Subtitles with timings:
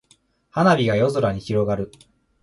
[0.49, 1.91] 花火が夜空に広がる。